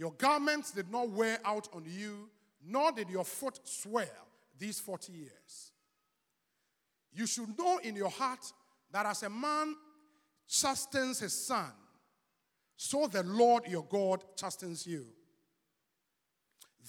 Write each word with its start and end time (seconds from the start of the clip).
Your 0.00 0.12
garments 0.12 0.70
did 0.70 0.90
not 0.90 1.10
wear 1.10 1.38
out 1.44 1.68
on 1.74 1.84
you, 1.86 2.30
nor 2.66 2.90
did 2.90 3.10
your 3.10 3.22
foot 3.22 3.60
swell 3.64 4.06
these 4.58 4.80
40 4.80 5.12
years. 5.12 5.72
You 7.12 7.26
should 7.26 7.58
know 7.58 7.76
in 7.82 7.96
your 7.96 8.08
heart 8.08 8.50
that 8.92 9.04
as 9.04 9.24
a 9.24 9.28
man 9.28 9.76
chastens 10.48 11.20
his 11.20 11.34
son, 11.34 11.70
so 12.78 13.08
the 13.08 13.22
Lord 13.24 13.66
your 13.68 13.84
God 13.84 14.24
chastens 14.36 14.86
you. 14.86 15.04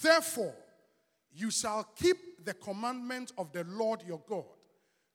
Therefore, 0.01 0.55
you 1.33 1.51
shall 1.51 1.83
keep 1.93 2.45
the 2.45 2.53
commandment 2.53 3.33
of 3.37 3.51
the 3.51 3.65
Lord 3.65 4.03
your 4.07 4.21
God 4.25 4.45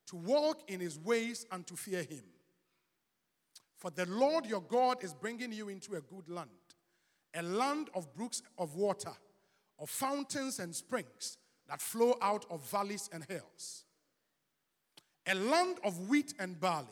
to 0.08 0.16
walk 0.16 0.70
in 0.70 0.80
his 0.80 0.98
ways 0.98 1.46
and 1.50 1.66
to 1.66 1.76
fear 1.76 2.02
him. 2.02 2.24
For 3.78 3.90
the 3.90 4.04
Lord 4.04 4.44
your 4.44 4.60
God 4.60 5.02
is 5.02 5.14
bringing 5.14 5.50
you 5.50 5.70
into 5.70 5.94
a 5.94 6.02
good 6.02 6.28
land, 6.28 6.50
a 7.36 7.42
land 7.42 7.88
of 7.94 8.12
brooks 8.14 8.42
of 8.58 8.74
water, 8.74 9.12
of 9.78 9.90
fountains 9.90 10.58
and 10.58 10.74
springs 10.74 11.38
that 11.68 11.80
flow 11.80 12.16
out 12.22 12.44
of 12.50 12.62
valleys 12.70 13.10
and 13.12 13.24
hills, 13.24 13.84
a 15.26 15.34
land 15.34 15.78
of 15.84 16.08
wheat 16.08 16.34
and 16.38 16.58
barley, 16.60 16.86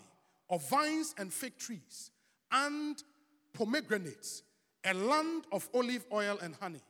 of 0.50 0.68
vines 0.68 1.14
and 1.18 1.32
fig 1.32 1.56
trees, 1.56 2.10
and 2.52 3.02
pomegranates, 3.52 4.42
a 4.84 4.92
land 4.92 5.44
of 5.52 5.68
olive 5.74 6.04
oil 6.12 6.38
and 6.42 6.54
honey, 6.60 6.82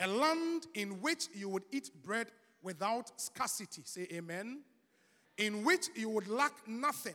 a 0.00 0.06
land 0.06 0.66
in 0.74 1.00
which 1.00 1.28
you 1.34 1.48
would 1.48 1.64
eat 1.70 1.90
bread 2.04 2.26
without 2.62 3.12
scarcity. 3.20 3.82
Say 3.84 4.08
amen. 4.12 4.60
In 5.38 5.64
which 5.64 5.88
you 5.94 6.08
would 6.08 6.26
lack 6.28 6.52
nothing. 6.66 7.14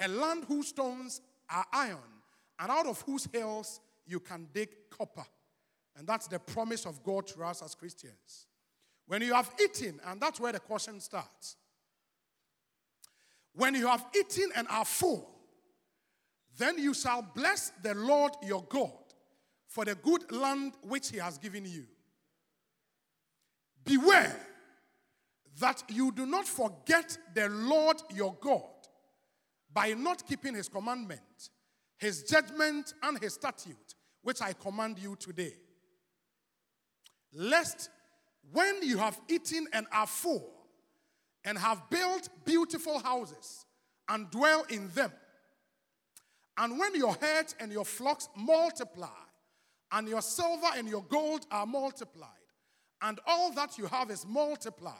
A 0.00 0.08
land 0.08 0.44
whose 0.46 0.68
stones 0.68 1.20
are 1.50 1.64
iron, 1.72 1.98
and 2.58 2.70
out 2.70 2.86
of 2.86 3.00
whose 3.02 3.26
hills 3.32 3.80
you 4.06 4.20
can 4.20 4.48
dig 4.52 4.68
copper. 4.90 5.24
And 5.96 6.06
that's 6.06 6.26
the 6.28 6.38
promise 6.38 6.86
of 6.86 7.02
God 7.02 7.26
to 7.28 7.42
us 7.42 7.62
as 7.62 7.74
Christians. 7.74 8.46
When 9.06 9.22
you 9.22 9.34
have 9.34 9.50
eaten, 9.62 10.00
and 10.06 10.20
that's 10.20 10.40
where 10.40 10.52
the 10.52 10.60
question 10.60 11.00
starts. 11.00 11.56
When 13.54 13.74
you 13.74 13.86
have 13.86 14.04
eaten 14.14 14.50
and 14.54 14.66
are 14.68 14.84
full, 14.84 15.30
then 16.58 16.78
you 16.78 16.92
shall 16.94 17.22
bless 17.22 17.70
the 17.82 17.94
Lord 17.94 18.32
your 18.42 18.64
God 18.68 18.92
for 19.68 19.84
the 19.84 19.94
good 19.94 20.30
land 20.32 20.74
which 20.82 21.10
he 21.10 21.18
has 21.18 21.38
given 21.38 21.64
you. 21.64 21.84
Beware 23.84 24.36
that 25.60 25.82
you 25.88 26.12
do 26.12 26.26
not 26.26 26.46
forget 26.46 27.16
the 27.34 27.48
Lord 27.48 27.96
your 28.14 28.36
God 28.40 28.62
by 29.72 29.94
not 29.94 30.26
keeping 30.26 30.54
his 30.54 30.68
commandment, 30.68 31.50
his 31.98 32.22
judgment, 32.22 32.94
and 33.02 33.18
his 33.18 33.34
statute, 33.34 33.94
which 34.26 34.42
I 34.42 34.54
command 34.54 34.98
you 34.98 35.14
today. 35.14 35.54
Lest 37.32 37.90
when 38.50 38.82
you 38.82 38.98
have 38.98 39.20
eaten 39.28 39.68
and 39.72 39.86
are 39.92 40.08
full, 40.08 40.52
and 41.44 41.56
have 41.56 41.88
built 41.90 42.28
beautiful 42.44 42.98
houses 42.98 43.66
and 44.08 44.28
dwell 44.32 44.64
in 44.68 44.88
them, 44.96 45.12
and 46.58 46.76
when 46.76 46.96
your 46.96 47.14
herds 47.20 47.54
and 47.60 47.70
your 47.70 47.84
flocks 47.84 48.28
multiply, 48.36 49.06
and 49.92 50.08
your 50.08 50.22
silver 50.22 50.70
and 50.74 50.88
your 50.88 51.04
gold 51.04 51.46
are 51.52 51.64
multiplied, 51.64 52.30
and 53.02 53.20
all 53.28 53.52
that 53.52 53.78
you 53.78 53.86
have 53.86 54.10
is 54.10 54.26
multiplied, 54.26 54.94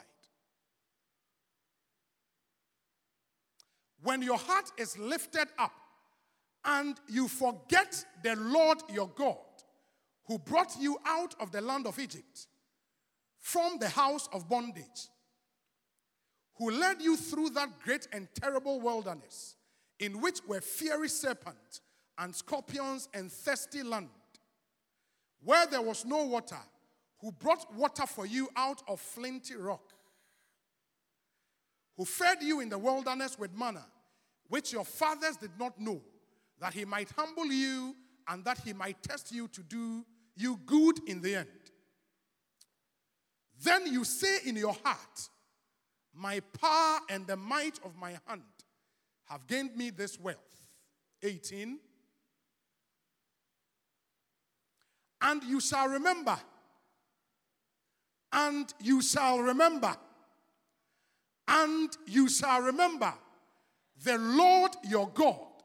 when 4.04 4.22
your 4.22 4.38
heart 4.38 4.70
is 4.78 4.96
lifted 4.96 5.48
up 5.58 5.72
and 6.66 7.00
you 7.08 7.28
forget 7.28 8.04
the 8.22 8.34
Lord 8.36 8.78
your 8.92 9.08
God, 9.08 9.36
who 10.26 10.38
brought 10.38 10.76
you 10.78 10.98
out 11.06 11.34
of 11.40 11.52
the 11.52 11.60
land 11.60 11.86
of 11.86 11.98
Egypt 11.98 12.48
from 13.38 13.78
the 13.78 13.88
house 13.88 14.28
of 14.32 14.48
bondage, 14.48 15.08
who 16.56 16.70
led 16.72 17.00
you 17.00 17.16
through 17.16 17.50
that 17.50 17.80
great 17.80 18.08
and 18.12 18.28
terrible 18.34 18.80
wilderness, 18.80 19.54
in 20.00 20.20
which 20.20 20.40
were 20.48 20.60
fiery 20.60 21.08
serpents 21.08 21.80
and 22.18 22.34
scorpions 22.34 23.08
and 23.14 23.30
thirsty 23.30 23.82
land, 23.82 24.08
where 25.42 25.66
there 25.66 25.82
was 25.82 26.04
no 26.04 26.24
water, 26.24 26.58
who 27.20 27.30
brought 27.30 27.72
water 27.74 28.06
for 28.06 28.26
you 28.26 28.48
out 28.56 28.82
of 28.88 29.00
flinty 29.00 29.54
rock, 29.54 29.92
who 31.96 32.04
fed 32.04 32.42
you 32.42 32.60
in 32.60 32.68
the 32.68 32.78
wilderness 32.78 33.38
with 33.38 33.56
manna, 33.56 33.86
which 34.48 34.72
your 34.72 34.84
fathers 34.84 35.36
did 35.36 35.52
not 35.58 35.80
know, 35.80 36.00
that 36.60 36.74
he 36.74 36.84
might 36.84 37.10
humble 37.16 37.46
you 37.46 37.94
and 38.28 38.44
that 38.44 38.58
he 38.58 38.72
might 38.72 39.02
test 39.02 39.32
you 39.32 39.48
to 39.48 39.62
do 39.62 40.04
you 40.36 40.58
good 40.66 41.00
in 41.06 41.20
the 41.20 41.36
end. 41.36 41.48
Then 43.62 43.86
you 43.86 44.04
say 44.04 44.38
in 44.44 44.56
your 44.56 44.76
heart, 44.84 45.28
My 46.14 46.40
power 46.60 47.00
and 47.08 47.26
the 47.26 47.36
might 47.36 47.78
of 47.84 47.96
my 47.96 48.18
hand 48.26 48.42
have 49.26 49.46
gained 49.46 49.76
me 49.76 49.90
this 49.90 50.18
wealth. 50.20 50.38
18. 51.22 51.78
And 55.22 55.42
you 55.44 55.60
shall 55.60 55.88
remember, 55.88 56.38
and 58.32 58.72
you 58.80 59.00
shall 59.00 59.38
remember, 59.38 59.96
and 61.48 61.96
you 62.06 62.28
shall 62.28 62.60
remember 62.60 63.12
the 64.04 64.18
Lord 64.18 64.72
your 64.84 65.08
God, 65.08 65.55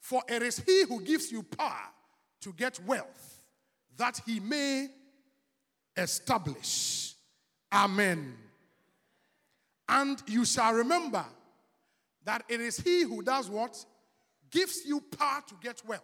for 0.00 0.22
it 0.28 0.42
is 0.42 0.58
He 0.58 0.84
who 0.84 1.00
gives 1.02 1.30
you 1.30 1.42
power 1.42 1.88
to 2.40 2.52
get 2.54 2.80
wealth, 2.86 3.44
that 3.96 4.20
He 4.26 4.40
may 4.40 4.88
establish. 5.96 7.14
Amen. 7.72 8.34
And 9.88 10.22
you 10.26 10.44
shall 10.44 10.72
remember 10.72 11.24
that 12.24 12.44
it 12.48 12.60
is 12.60 12.78
He 12.78 13.02
who 13.02 13.22
does 13.22 13.50
what? 13.50 13.84
Gives 14.50 14.84
you 14.84 15.00
power 15.00 15.42
to 15.48 15.54
get 15.60 15.82
wealth, 15.86 16.02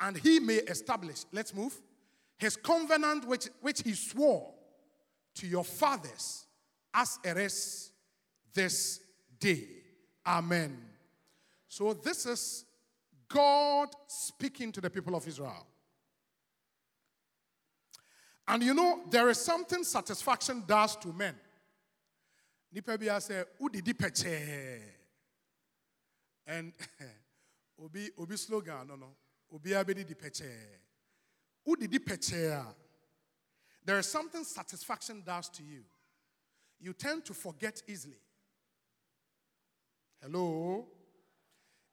and 0.00 0.16
He 0.16 0.38
may 0.38 0.56
establish. 0.56 1.24
Let's 1.32 1.54
move. 1.54 1.74
His 2.38 2.56
covenant, 2.56 3.26
which, 3.26 3.48
which 3.60 3.82
He 3.82 3.92
swore 3.92 4.52
to 5.36 5.46
your 5.46 5.64
fathers, 5.64 6.46
as 6.94 7.18
it 7.24 7.36
is 7.36 7.90
this 8.52 9.00
day. 9.38 9.66
Amen. 10.26 10.76
So, 11.68 11.92
this 11.92 12.26
is 12.26 12.64
God 13.32 13.88
speaking 14.08 14.72
to 14.72 14.80
the 14.80 14.90
people 14.90 15.14
of 15.14 15.26
Israel. 15.26 15.66
And 18.48 18.62
you 18.62 18.74
know, 18.74 19.02
there 19.08 19.28
is 19.28 19.38
something 19.38 19.84
satisfaction 19.84 20.64
does 20.66 20.96
to 20.96 21.12
men. 21.12 21.36
Nipa 22.72 22.98
bi. 22.98 23.18
And 26.46 26.72
obi 27.82 28.10
obi 28.18 28.36
slogan 28.36 28.88
no 28.88 28.96
no. 28.96 29.06
Obi 29.54 29.70
abedi 29.70 30.04
di. 30.04 30.14
There 33.84 33.98
is 33.98 34.06
something 34.06 34.44
satisfaction 34.44 35.22
does 35.24 35.48
to 35.50 35.62
you. 35.62 35.84
You 36.80 36.92
tend 36.92 37.24
to 37.26 37.34
forget 37.34 37.82
easily. 37.86 38.18
Hello? 40.20 40.86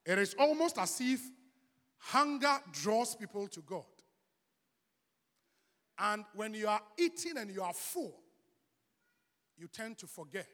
It 0.07 0.17
is 0.19 0.33
almost 0.39 0.77
as 0.77 1.01
if 1.01 1.19
hunger 1.97 2.59
draws 2.71 3.13
people 3.13 3.45
to 3.49 3.59
God. 3.59 3.83
And 5.99 6.23
when 6.33 6.53
you 6.53 6.69
are 6.69 6.79
eating 6.97 7.37
and 7.37 7.51
you 7.51 7.61
are 7.61 7.73
full, 7.73 8.15
you 9.57 9.67
tend 9.67 9.97
to 9.97 10.07
forget. 10.07 10.47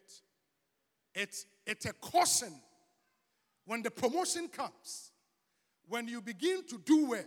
It's, 1.13 1.45
it's 1.67 1.85
a 1.85 1.93
caution 1.93 2.51
when 3.65 3.83
the 3.83 3.91
promotion 3.91 4.47
comes, 4.47 5.11
when 5.87 6.07
you 6.07 6.19
begin 6.19 6.65
to 6.69 6.79
do 6.79 7.09
well, 7.09 7.23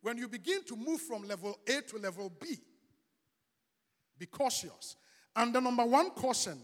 when 0.00 0.16
you 0.16 0.28
begin 0.28 0.64
to 0.64 0.76
move 0.76 1.02
from 1.02 1.28
level 1.28 1.58
A 1.68 1.82
to 1.82 1.98
level 1.98 2.32
B. 2.40 2.56
Be 4.18 4.24
cautious. 4.24 4.96
And 5.36 5.54
the 5.54 5.60
number 5.60 5.84
one 5.84 6.10
caution 6.12 6.58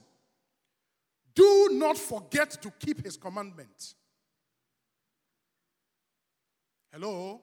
do 1.34 1.68
not 1.72 1.98
forget 1.98 2.50
to 2.62 2.72
keep 2.78 3.04
his 3.04 3.18
commandments. 3.18 3.94
Hello? 6.98 7.42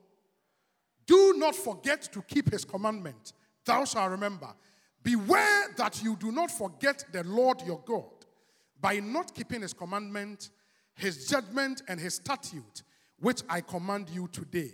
Do 1.05 1.35
not 1.37 1.55
forget 1.55 2.01
to 2.11 2.23
keep 2.23 2.51
his 2.51 2.65
commandment. 2.65 3.33
Thou 3.65 3.85
shalt 3.85 4.09
remember. 4.09 4.47
Beware 5.03 5.67
that 5.77 6.01
you 6.01 6.15
do 6.15 6.31
not 6.31 6.49
forget 6.49 7.05
the 7.11 7.23
Lord 7.23 7.61
your 7.61 7.79
God 7.85 8.09
by 8.81 8.99
not 8.99 9.35
keeping 9.35 9.61
his 9.61 9.73
commandment, 9.73 10.49
his 10.95 11.27
judgment, 11.27 11.83
and 11.87 11.99
his 11.99 12.15
statute, 12.15 12.81
which 13.19 13.43
I 13.47 13.61
command 13.61 14.09
you 14.09 14.27
today. 14.29 14.71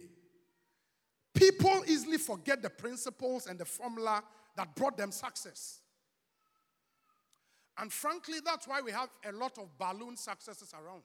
People 1.34 1.84
easily 1.86 2.18
forget 2.18 2.62
the 2.62 2.70
principles 2.70 3.48
and 3.48 3.60
the 3.60 3.66
formula 3.66 4.24
that 4.56 4.76
brought 4.76 4.98
them 4.98 5.12
success. 5.12 5.82
And 7.78 7.92
frankly, 7.92 8.38
that's 8.46 8.66
why 8.66 8.80
we 8.80 8.92
have 8.92 9.10
a 9.28 9.34
lot 9.34 9.58
of 9.58 9.78
balloon 9.78 10.16
successes 10.16 10.74
around. 10.74 11.04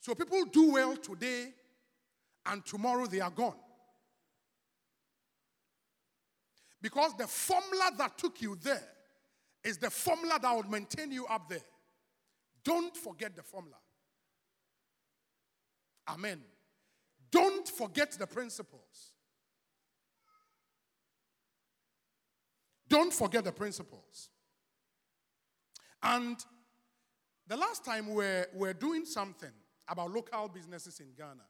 So 0.00 0.14
people 0.14 0.44
do 0.46 0.72
well 0.72 0.96
today, 0.96 1.52
and 2.48 2.64
tomorrow 2.64 3.06
they 3.06 3.20
are 3.20 3.30
gone. 3.30 3.54
Because 6.80 7.16
the 7.16 7.26
formula 7.26 7.90
that 7.98 8.16
took 8.16 8.40
you 8.40 8.56
there 8.60 8.88
is 9.64 9.78
the 9.78 9.90
formula 9.90 10.38
that 10.40 10.54
will 10.54 10.70
maintain 10.70 11.12
you 11.12 11.26
up 11.26 11.48
there. 11.48 11.64
Don't 12.64 12.96
forget 12.96 13.36
the 13.36 13.42
formula. 13.42 13.76
Amen. 16.08 16.40
Don't 17.30 17.68
forget 17.68 18.12
the 18.12 18.26
principles. 18.26 19.12
Don't 22.88 23.12
forget 23.12 23.44
the 23.44 23.52
principles. 23.52 24.30
And 26.02 26.38
the 27.46 27.56
last 27.56 27.84
time 27.84 28.14
we're, 28.14 28.46
we're 28.54 28.72
doing 28.72 29.04
something 29.04 29.50
about 29.88 30.10
local 30.10 30.48
businesses 30.48 31.00
in 31.00 31.08
Ghana 31.16 31.44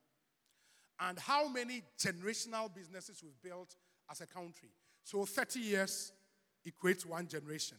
and 1.00 1.18
how 1.18 1.48
many 1.48 1.82
generational 1.98 2.72
businesses 2.74 3.22
we've 3.22 3.40
built 3.42 3.76
as 4.10 4.20
a 4.20 4.26
country. 4.26 4.70
So 5.04 5.24
30 5.24 5.60
years 5.60 6.12
equates 6.66 7.06
one 7.06 7.26
generation. 7.26 7.78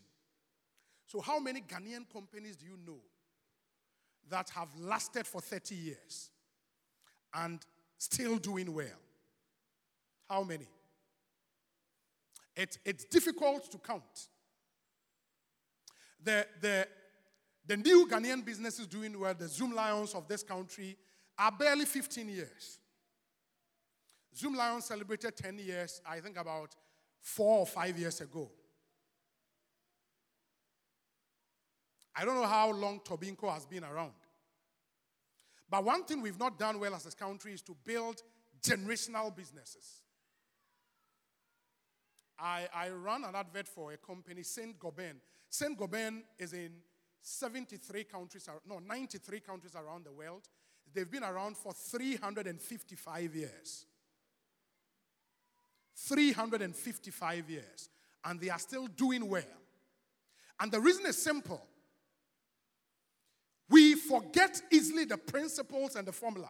So, 1.06 1.21
how 1.21 1.39
many 1.39 1.62
Ghanaian 1.62 2.06
companies 2.12 2.56
do 2.56 2.66
you 2.66 2.77
know 2.86 3.00
that 4.30 4.50
have 4.51 4.69
lasted 4.80 5.25
for 5.25 5.42
30 5.42 5.75
years 5.75 6.30
and 7.33 7.60
still 7.98 8.38
doing 8.38 8.71
well? 8.74 8.86
How 10.30 10.44
many? 10.44 10.68
It, 12.56 12.77
it's 12.86 13.06
difficult 13.06 13.71
to 13.71 13.77
count. 13.80 14.27
The, 16.24 16.45
the, 16.62 16.88
the 17.66 17.77
new 17.77 18.07
Ghanaian 18.07 18.45
businesses 18.45 18.86
doing 18.86 19.19
well, 19.19 19.33
the 19.33 19.45
Zoomlions 19.45 20.13
of 20.13 20.27
this 20.27 20.44
country, 20.44 20.95
are 21.39 21.51
barely 21.51 21.86
15 21.86 22.30
years. 22.30 22.80
Zoomlion 24.36 24.81
celebrated 24.81 25.36
10 25.36 25.60
years, 25.60 26.02
I 26.06 26.20
think 26.20 26.38
about 26.38 26.76
four 27.22 27.60
or 27.60 27.66
five 27.66 27.98
years 27.98 28.22
ago. 28.22 28.50
I 32.16 32.26
don't 32.26 32.36
know 32.36 32.48
how 32.48 32.72
long 32.72 33.00
Tobinco 33.00 33.52
has 33.54 33.66
been 33.66 33.84
around. 33.84 34.14
But 35.70 35.84
one 35.84 36.04
thing 36.04 36.22
we've 36.22 36.40
not 36.40 36.58
done 36.58 36.80
well 36.80 36.96
as 36.96 37.06
a 37.06 37.12
country 37.12 37.54
is 37.54 37.62
to 37.64 37.76
build 37.86 38.22
generational 38.62 39.36
businesses. 39.36 40.02
I, 42.40 42.68
I 42.74 42.90
run 42.90 43.24
an 43.24 43.36
advert 43.36 43.68
for 43.68 43.92
a 43.92 43.98
company, 43.98 44.44
Saint 44.44 44.80
Gobain. 44.80 45.16
Saint 45.50 45.78
Gobain 45.78 46.22
is 46.38 46.54
in 46.54 46.72
73 47.22 48.06
countries, 48.06 48.48
no, 48.68 48.80
93 48.80 49.40
countries 49.42 49.76
around 49.76 50.06
the 50.06 50.12
world. 50.12 50.48
They've 50.94 51.10
been 51.10 51.24
around 51.24 51.58
for 51.58 51.74
355 51.74 53.36
years. 53.36 53.86
355 56.07 57.50
years. 57.50 57.90
And 58.25 58.40
they 58.40 58.50
are 58.50 58.60
still 58.60 58.88
doing 58.88 59.28
well. 59.28 59.44
And 60.60 60.72
the 60.72 60.80
reason 60.80 61.06
is 61.06 61.22
simple. 61.22 61.66
We 63.69 63.96
forget 63.96 64.62
easily 64.72 65.06
the 65.06 65.18
principles 65.18 65.96
and 65.96 66.07
the 66.07 66.12
formula 66.12 66.50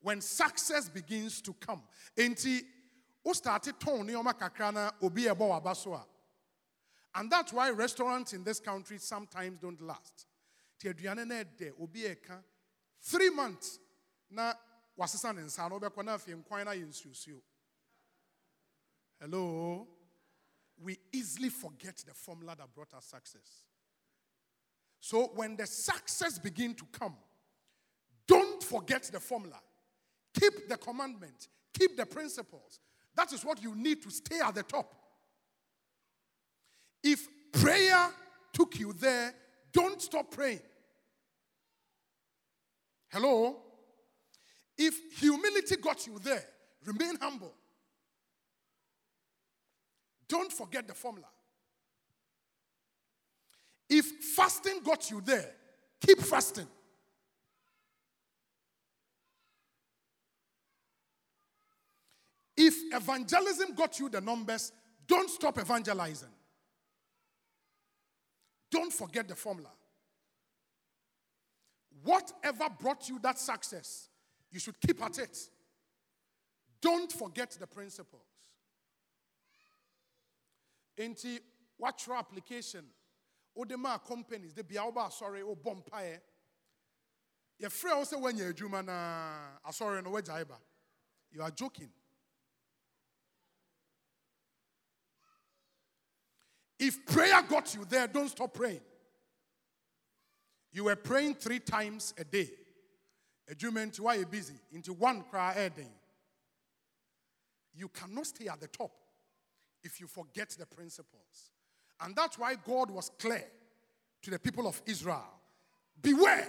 when 0.00 0.20
success 0.20 0.88
begins 0.88 1.40
to 1.42 1.52
come. 1.54 1.82
Enti, 2.16 2.62
o 3.24 3.32
started 3.32 3.80
tone 3.80 4.08
kakrana 4.08 4.92
obi 5.02 5.26
ebo 5.26 5.50
wabasoa. 5.50 6.02
And 7.16 7.30
that's 7.30 7.52
why 7.52 7.70
restaurants 7.70 8.32
in 8.32 8.44
this 8.44 8.60
country 8.60 8.98
sometimes 8.98 9.58
don't 9.58 9.80
last. 9.82 10.26
Ti 10.78 10.88
aduane 10.88 11.44
de 11.56 11.72
obi 11.80 12.02
eka 12.02 12.42
3 13.02 13.30
months 13.34 13.78
na 14.30 14.54
wasesa 14.98 15.34
ne 15.34 15.42
nsa 15.42 15.68
na 15.68 15.76
obekọ 15.78 16.04
na 16.04 16.14
afie 16.14 16.34
nkwan 16.34 16.64
na. 16.64 16.72
Hello. 19.20 19.86
We 20.82 20.98
easily 21.12 21.48
forget 21.48 21.96
the 22.06 22.14
formula 22.14 22.54
that 22.58 22.74
brought 22.74 22.92
us 22.94 23.04
success. 23.06 23.64
So 25.00 25.30
when 25.34 25.56
the 25.56 25.66
success 25.66 26.38
begin 26.38 26.74
to 26.74 26.84
come, 26.92 27.14
don't 28.26 28.62
forget 28.62 29.04
the 29.04 29.20
formula. 29.20 29.60
Keep 30.38 30.68
the 30.68 30.76
commandment. 30.76 31.48
Keep 31.78 31.96
the 31.96 32.06
principles. 32.06 32.80
That 33.14 33.32
is 33.32 33.44
what 33.44 33.62
you 33.62 33.74
need 33.74 34.02
to 34.02 34.10
stay 34.10 34.40
at 34.40 34.54
the 34.54 34.62
top. 34.62 34.92
If 37.02 37.28
prayer 37.52 38.08
took 38.52 38.78
you 38.78 38.92
there, 38.94 39.34
don't 39.72 40.00
stop 40.00 40.30
praying. 40.30 40.60
Hello? 43.08 43.58
If 44.76 44.94
humility 45.20 45.76
got 45.76 46.06
you 46.06 46.18
there, 46.18 46.44
remain 46.84 47.16
humble. 47.20 47.54
Don't 50.28 50.52
forget 50.52 50.86
the 50.86 50.94
formula. 50.94 51.28
If 53.88 54.06
fasting 54.34 54.80
got 54.82 55.10
you 55.10 55.20
there, 55.20 55.50
keep 56.00 56.18
fasting. 56.20 56.66
If 62.56 62.74
evangelism 62.94 63.74
got 63.74 63.98
you 63.98 64.08
the 64.08 64.20
numbers, 64.20 64.72
don't 65.06 65.28
stop 65.28 65.58
evangelizing. 65.58 66.28
Don't 68.70 68.92
forget 68.92 69.28
the 69.28 69.34
formula. 69.34 69.70
Whatever 72.02 72.68
brought 72.78 73.08
you 73.08 73.18
that 73.20 73.38
success, 73.38 74.08
you 74.50 74.60
should 74.60 74.80
keep 74.80 75.02
at 75.02 75.18
it. 75.18 75.38
Don't 76.80 77.10
forget 77.10 77.50
the 77.52 77.66
principles. 77.66 78.33
Enti 80.98 81.38
watch 81.78 82.08
application. 82.08 82.84
Odema 83.56 84.02
companies, 84.04 84.52
the 84.52 84.62
biauba 84.62 85.12
sorry 85.12 85.42
o 85.42 85.54
bompae. 85.54 86.18
Your 87.58 87.70
friend 87.70 87.98
also 87.98 88.18
when 88.18 88.36
you're 88.36 88.52
Juma 88.52 88.82
na 88.82 89.70
sorry 89.70 90.02
no 90.02 90.10
jaiba. 90.10 90.56
You 91.30 91.42
are 91.42 91.50
joking. 91.50 91.88
If 96.78 97.06
prayer 97.06 97.40
got 97.48 97.74
you 97.74 97.84
there, 97.84 98.08
don't 98.08 98.28
stop 98.28 98.52
praying. 98.52 98.80
You 100.72 100.84
were 100.84 100.96
praying 100.96 101.36
three 101.36 101.60
times 101.60 102.12
a 102.18 102.24
day. 102.24 102.50
A 103.48 103.54
Juma 103.54 103.86
why 103.98 104.14
you 104.14 104.26
busy 104.26 104.54
into 104.72 104.92
one 104.92 105.22
cry 105.30 105.54
a 105.54 105.70
day. 105.70 105.92
You 107.74 107.88
cannot 107.88 108.26
stay 108.26 108.48
at 108.48 108.60
the 108.60 108.66
top 108.66 108.90
if 109.84 110.00
you 110.00 110.08
forget 110.08 110.50
the 110.58 110.66
principles. 110.66 111.52
And 112.00 112.16
that's 112.16 112.38
why 112.38 112.56
God 112.56 112.90
was 112.90 113.10
clear 113.18 113.44
to 114.22 114.30
the 114.30 114.38
people 114.38 114.66
of 114.66 114.82
Israel 114.86 115.30
Beware 116.02 116.46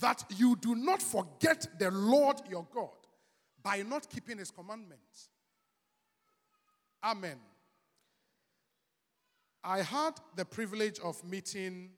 that 0.00 0.24
you 0.36 0.56
do 0.56 0.74
not 0.74 1.02
forget 1.02 1.66
the 1.78 1.90
Lord 1.90 2.40
your 2.48 2.66
God 2.72 2.88
by 3.62 3.82
not 3.82 4.08
keeping 4.08 4.38
his 4.38 4.50
commandments. 4.50 5.28
Amen. 7.04 7.38
I 9.62 9.82
had 9.82 10.12
the 10.36 10.44
privilege 10.44 10.98
of 11.00 11.22
meeting 11.24 11.90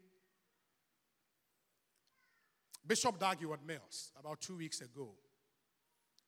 Bishop 2.86 3.18
Dag 3.18 3.38
Heward-Mills 3.38 4.12
about 4.18 4.40
two 4.40 4.56
weeks 4.56 4.80
ago 4.80 5.10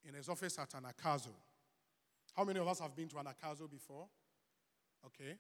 in 0.07 0.15
his 0.15 0.29
office 0.29 0.59
at 0.59 0.71
Anagkazo. 0.71 1.35
How 2.37 2.45
many 2.45 2.59
of 2.59 2.67
us 2.67 2.81
have 2.81 2.95
been 2.97 3.09
to 3.09 3.17
Anagkazo 3.17 3.71
before? 3.71 4.07
Okay. 5.07 5.37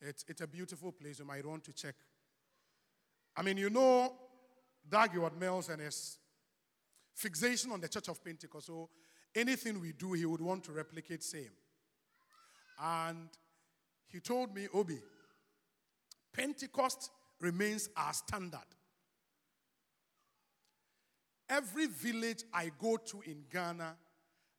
It's, 0.00 0.24
it's 0.28 0.40
a 0.40 0.46
beautiful 0.46 0.92
place. 0.92 1.18
You 1.18 1.24
might 1.24 1.44
want 1.44 1.64
to 1.64 1.72
check. 1.72 1.94
I 3.36 3.42
mean, 3.42 3.56
you 3.56 3.70
know, 3.70 4.14
Dag 4.88 5.12
Heward-Mills 5.12 5.68
and 5.68 5.80
his 5.80 6.18
fixation 7.14 7.72
on 7.72 7.80
the 7.80 7.88
Church 7.88 8.08
of 8.08 8.22
Pentecost. 8.22 8.66
So 8.66 8.88
anything 9.34 9.80
we 9.80 9.92
do, 9.92 10.12
he 10.12 10.26
would 10.26 10.40
want 10.40 10.64
to 10.64 10.72
replicate 10.72 11.22
same. 11.22 11.50
And 12.82 13.28
he 14.06 14.20
told 14.20 14.54
me, 14.54 14.68
Obi, 14.74 15.00
Pentecost 16.32 17.10
remains 17.40 17.88
our 17.96 18.12
standard. 18.12 18.58
Every 21.48 21.86
village 21.86 22.44
I 22.52 22.70
go 22.78 22.96
to 22.96 23.22
in 23.22 23.44
Ghana, 23.52 23.96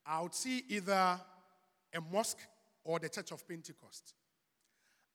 I 0.06 0.22
would 0.22 0.36
see 0.36 0.64
either 0.70 1.20
a 1.94 2.02
mosque 2.02 2.40
or 2.84 3.00
the 3.00 3.10
Church 3.10 3.32
of 3.32 3.48
Pentecost. 3.48 4.14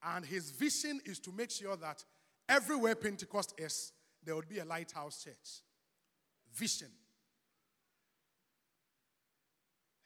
And 0.03 0.25
his 0.25 0.51
vision 0.51 1.01
is 1.05 1.19
to 1.21 1.33
make 1.33 1.51
sure 1.51 1.77
that 1.77 2.05
everywhere 2.49 2.95
Pentecost 2.95 3.55
is, 3.59 3.93
there 4.23 4.35
would 4.35 4.49
be 4.49 4.59
a 4.59 4.65
lighthouse 4.65 5.25
church. 5.25 5.63
Vision. 6.55 6.91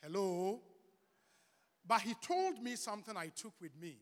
Hello? 0.02 0.60
But 1.86 2.02
he 2.02 2.14
told 2.14 2.62
me 2.62 2.76
something 2.76 3.16
I 3.16 3.28
took 3.28 3.52
with 3.60 3.76
me 3.80 3.96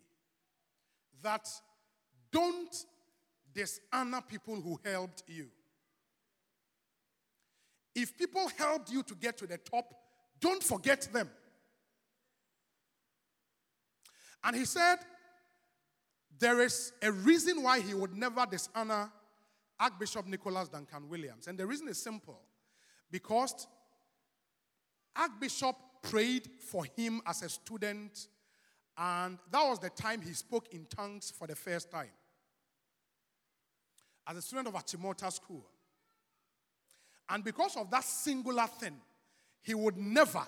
that 1.23 1.49
don't 2.31 2.85
dishonor 3.53 4.21
people 4.21 4.57
who 4.57 4.79
helped 4.85 5.23
you. 5.27 5.49
If 7.95 8.17
people 8.17 8.49
helped 8.57 8.93
you 8.93 9.03
to 9.03 9.15
get 9.15 9.39
to 9.39 9.47
the 9.47 9.59
top, 9.59 9.93
don't 10.41 10.63
forget 10.63 11.09
them. 11.13 11.29
And 14.45 14.57
he 14.57 14.65
said, 14.65 14.97
there 16.39 16.61
is 16.61 16.93
a 17.03 17.11
reason 17.11 17.63
why 17.63 17.81
he 17.81 17.95
would 17.95 18.17
never 18.17 18.47
dishonor 18.47 19.11
Archbishop 19.81 20.27
Nicholas 20.27 20.69
Duncan 20.69 21.09
Williams. 21.09 21.49
And 21.49 21.59
the 21.59 21.67
reason 21.67 21.89
is 21.89 21.99
simple 21.99 22.41
because 23.11 23.67
Archbishop 25.17 25.77
prayed 26.03 26.49
for 26.61 26.85
him 26.97 27.21
as 27.27 27.43
a 27.43 27.49
student, 27.49 28.29
and 28.97 29.39
that 29.51 29.63
was 29.69 29.79
the 29.79 29.91
time 29.91 30.21
he 30.21 30.33
spoke 30.33 30.69
in 30.73 30.87
tongues 30.87 31.33
for 31.37 31.47
the 31.47 31.57
first 31.57 31.91
time. 31.91 32.11
As 34.27 34.37
a 34.37 34.43
student 34.43 34.69
of 34.69 34.75
Achimota 34.75 35.33
School. 35.33 35.65
And 37.31 37.43
because 37.45 37.77
of 37.77 37.91
that 37.91 38.05
singular 38.05 38.67
thing, 38.67 38.97
he 39.63 39.75
would 39.75 39.97
never. 39.97 40.47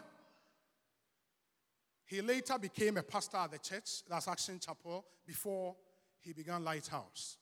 He 2.11 2.21
later 2.23 2.59
became 2.59 2.97
a 2.97 3.05
pastor 3.05 3.37
at 3.37 3.53
the 3.53 3.59
church, 3.59 4.03
that's 4.09 4.27
Action 4.27 4.59
Chapel, 4.59 5.05
before 5.25 5.77
he 6.19 6.33
began 6.33 6.65
Lighthouse. 6.65 7.37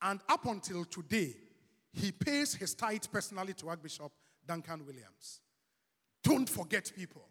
And 0.00 0.18
up 0.30 0.46
until 0.46 0.86
today, 0.86 1.36
he 1.92 2.10
pays 2.10 2.54
his 2.54 2.74
tithe 2.74 3.04
personally 3.12 3.52
to 3.52 3.68
Archbishop 3.68 4.10
Duncan 4.48 4.86
Williams. 4.86 5.42
Don't 6.22 6.48
forget 6.48 6.90
people. 6.96 7.28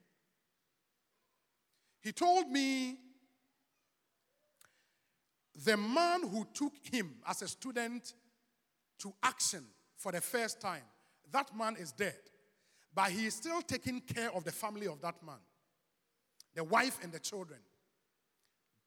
He 2.00 2.12
told 2.12 2.48
me 2.48 3.00
the 5.66 5.78
man 5.78 6.28
who 6.28 6.46
took 6.54 6.74
him 6.92 7.16
as 7.28 7.42
a 7.42 7.48
student 7.48 8.14
to 9.00 9.12
action 9.24 9.66
for 9.98 10.12
the 10.12 10.22
first 10.22 10.62
time, 10.62 10.84
that 11.32 11.58
man 11.58 11.76
is 11.80 11.92
dead. 11.92 12.20
But 12.94 13.10
he 13.10 13.26
is 13.26 13.34
still 13.34 13.64
taking 13.64 14.02
care 14.02 14.32
of 14.36 14.44
the 14.44 14.52
family 14.52 14.86
of 14.86 15.02
that 15.02 15.16
man, 15.26 15.40
the 16.56 16.64
wife 16.64 17.00
and 17.04 17.12
the 17.12 17.20
children. 17.20 17.60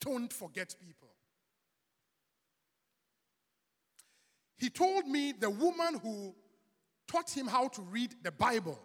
Don't 0.01 0.33
forget 0.33 0.75
people. 0.85 1.09
He 4.57 4.71
told 4.71 5.07
me 5.07 5.33
the 5.33 5.51
woman 5.51 5.99
who 6.03 6.35
taught 7.07 7.31
him 7.31 7.47
how 7.47 7.69
to 7.69 7.83
read 7.83 8.15
the 8.23 8.33
Bible, 8.33 8.81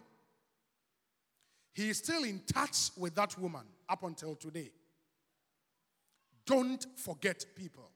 he 1.72 1.90
is 1.90 1.98
still 1.98 2.24
in 2.24 2.40
touch 2.52 2.90
with 2.96 3.14
that 3.14 3.38
woman 3.38 3.64
up 3.88 4.02
until 4.02 4.34
today. 4.34 4.70
Don't 6.44 6.84
forget 6.98 7.44
people. 7.54 7.90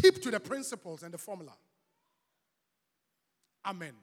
Keep 0.00 0.22
to 0.22 0.30
the 0.30 0.40
principles 0.40 1.02
and 1.02 1.14
the 1.14 1.18
formula. 1.18 1.52
Amen. 3.64 3.94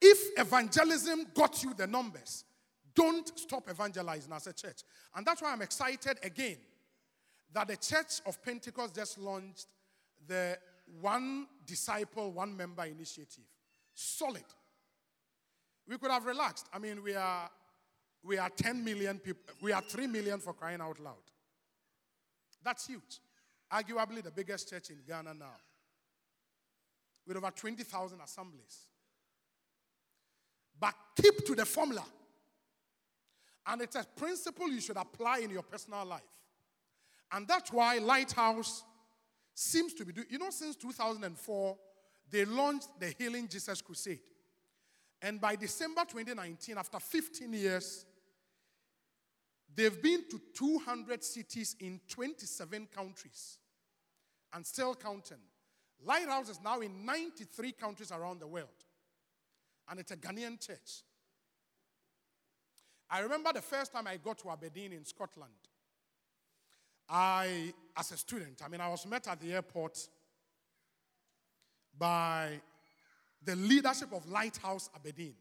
If 0.00 0.38
evangelism 0.38 1.26
got 1.34 1.62
you 1.62 1.72
the 1.74 1.86
numbers, 1.86 2.44
don't 2.94 3.38
stop 3.38 3.68
evangelizing 3.68 4.32
as 4.32 4.46
a 4.46 4.52
church. 4.52 4.82
And 5.14 5.26
that's 5.26 5.42
why 5.42 5.52
I'm 5.52 5.62
excited 5.62 6.18
again 6.22 6.56
that 7.52 7.68
the 7.68 7.76
Church 7.76 8.20
of 8.26 8.42
Pentecost 8.42 8.94
just 8.94 9.18
launched 9.18 9.66
the 10.26 10.58
one 11.00 11.46
disciple, 11.66 12.32
one 12.32 12.56
member 12.56 12.84
initiative. 12.84 13.44
Solid. 13.94 14.44
We 15.88 15.98
could 15.98 16.10
have 16.10 16.24
relaxed. 16.24 16.66
I 16.72 16.78
mean, 16.78 17.02
we 17.02 17.14
are 17.14 17.50
we 18.24 18.38
are 18.38 18.48
10 18.48 18.82
million 18.82 19.18
people. 19.18 19.42
We 19.60 19.72
are 19.72 19.82
3 19.82 20.06
million 20.06 20.40
for 20.40 20.54
crying 20.54 20.80
out 20.80 20.98
loud. 20.98 21.16
That's 22.62 22.86
huge. 22.86 23.20
Arguably 23.70 24.22
the 24.22 24.30
biggest 24.30 24.70
church 24.70 24.90
in 24.90 24.96
Ghana 25.06 25.34
now. 25.34 25.56
With 27.26 27.36
over 27.36 27.50
20,000 27.50 28.20
assemblies. 28.20 28.86
But 30.80 30.94
keep 31.20 31.44
to 31.46 31.54
the 31.54 31.66
formula. 31.66 32.04
And 33.66 33.80
it's 33.80 33.96
a 33.96 34.04
principle 34.16 34.68
you 34.68 34.80
should 34.80 34.96
apply 34.96 35.38
in 35.38 35.50
your 35.50 35.62
personal 35.62 36.04
life. 36.04 36.22
And 37.32 37.48
that's 37.48 37.72
why 37.72 37.98
Lighthouse 37.98 38.84
seems 39.54 39.94
to 39.94 40.04
be 40.04 40.12
doing, 40.12 40.26
you 40.30 40.38
know, 40.38 40.50
since 40.50 40.76
2004, 40.76 41.76
they 42.30 42.44
launched 42.44 42.88
the 42.98 43.14
Healing 43.18 43.48
Jesus 43.48 43.80
Crusade. 43.80 44.20
And 45.22 45.40
by 45.40 45.56
December 45.56 46.02
2019, 46.02 46.76
after 46.76 46.98
15 46.98 47.52
years, 47.52 48.04
they've 49.74 50.02
been 50.02 50.28
to 50.30 50.40
200 50.54 51.24
cities 51.24 51.76
in 51.80 52.00
27 52.08 52.88
countries 52.94 53.58
and 54.52 54.66
still 54.66 54.94
counting. 54.94 55.38
Lighthouse 56.04 56.50
is 56.50 56.60
now 56.62 56.80
in 56.80 57.04
93 57.04 57.72
countries 57.72 58.12
around 58.12 58.40
the 58.40 58.46
world. 58.46 58.68
And 59.88 60.00
it's 60.00 60.12
a 60.12 60.16
Ghanaian 60.16 60.60
church. 60.64 61.02
I 63.10 63.20
remember 63.20 63.52
the 63.52 63.62
first 63.62 63.92
time 63.92 64.06
I 64.06 64.16
got 64.16 64.38
to 64.38 64.50
Aberdeen 64.50 64.92
in 64.92 65.04
Scotland. 65.04 65.52
I, 67.08 67.72
as 67.96 68.12
a 68.12 68.16
student, 68.16 68.62
I 68.64 68.68
mean, 68.68 68.80
I 68.80 68.88
was 68.88 69.06
met 69.06 69.28
at 69.28 69.40
the 69.40 69.52
airport 69.52 70.08
by 71.98 72.60
the 73.44 73.54
leadership 73.56 74.12
of 74.12 74.28
Lighthouse 74.28 74.88
Aberdeen. 74.94 75.34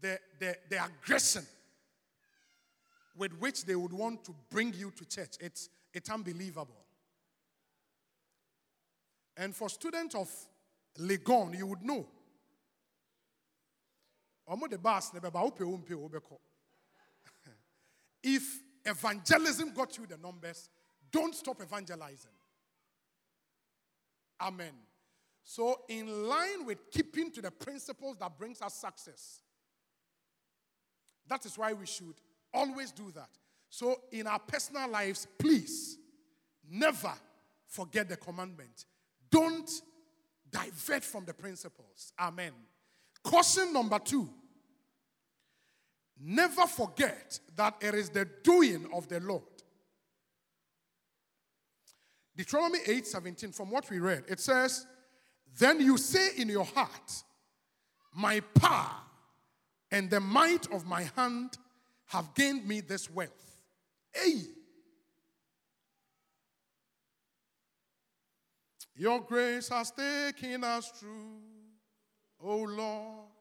The, 0.00 0.18
the, 0.38 0.56
the 0.70 0.84
aggression 0.84 1.44
with 3.16 3.32
which 3.38 3.66
they 3.66 3.74
would 3.74 3.92
want 3.92 4.24
to 4.24 4.34
bring 4.50 4.72
you 4.72 4.90
to 4.92 5.04
church, 5.04 5.36
it's, 5.40 5.68
it's 5.92 6.08
unbelievable. 6.08 6.76
And 9.36 9.54
for 9.54 9.68
students 9.68 10.14
of 10.14 10.30
Legon, 10.98 11.56
you 11.56 11.66
would 11.66 11.82
know. 11.82 12.06
if 18.22 18.42
evangelism 18.84 19.72
got 19.72 19.96
you 19.96 20.06
the 20.06 20.16
numbers, 20.16 20.68
don't 21.12 21.34
stop 21.34 21.62
evangelizing. 21.62 22.30
Amen. 24.40 24.72
So, 25.44 25.80
in 25.88 26.28
line 26.28 26.64
with 26.64 26.90
keeping 26.90 27.30
to 27.32 27.42
the 27.42 27.50
principles 27.50 28.16
that 28.18 28.36
brings 28.38 28.60
us 28.62 28.74
success, 28.74 29.40
that 31.28 31.44
is 31.46 31.56
why 31.56 31.72
we 31.72 31.86
should 31.86 32.14
always 32.52 32.92
do 32.92 33.10
that. 33.14 33.30
So, 33.68 34.00
in 34.12 34.26
our 34.26 34.38
personal 34.38 34.88
lives, 34.88 35.26
please 35.38 35.98
never 36.68 37.12
forget 37.66 38.08
the 38.08 38.16
commandment. 38.16 38.84
Don't 39.30 39.70
divert 40.50 41.04
from 41.04 41.24
the 41.24 41.34
principles. 41.34 42.12
Amen. 42.18 42.52
Caution 43.22 43.72
number 43.72 43.98
two 43.98 44.28
Never 46.22 46.66
forget 46.66 47.40
that 47.56 47.76
it 47.80 47.94
is 47.94 48.10
the 48.10 48.28
doing 48.44 48.86
of 48.92 49.08
the 49.08 49.20
Lord. 49.20 49.42
Deuteronomy 52.36 52.80
8:17, 52.80 53.52
from 53.52 53.70
what 53.70 53.88
we 53.90 53.98
read, 53.98 54.24
it 54.28 54.38
says, 54.38 54.86
Then 55.58 55.80
you 55.80 55.96
say 55.96 56.36
in 56.36 56.48
your 56.48 56.64
heart, 56.64 57.24
My 58.12 58.40
power 58.40 59.00
and 59.90 60.10
the 60.10 60.20
might 60.20 60.70
of 60.72 60.86
my 60.86 61.02
hand 61.16 61.56
have 62.06 62.34
gained 62.34 62.66
me 62.66 62.80
this 62.80 63.08
wealth. 63.10 63.58
Hey! 64.12 64.42
Your 68.94 69.20
grace 69.20 69.68
has 69.70 69.90
taken 69.92 70.64
us 70.64 70.90
through, 70.90 71.40
O 72.42 72.56
Lord. 72.58 73.39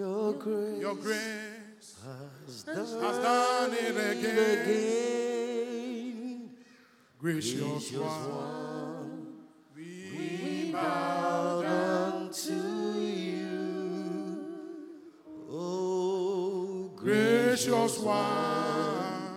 Your 0.00 0.32
grace, 0.32 0.80
Your 0.80 0.94
grace 0.94 1.94
has 2.02 2.64
has 2.66 3.18
done 3.18 3.72
it 3.74 3.90
again. 3.90 4.38
again. 4.62 6.48
Oh, 6.48 6.48
oh, 6.48 7.18
gracious 7.18 7.60
Gracious 7.60 7.92
one, 7.98 8.30
one, 8.30 9.36
we 9.76 10.72
bow 10.72 11.60
down 11.62 12.30
to 12.32 12.54
you. 12.98 14.46
Oh, 15.52 16.90
Gracious 16.96 17.98
one, 17.98 19.34